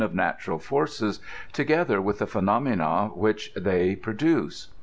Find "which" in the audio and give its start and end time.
3.13-3.53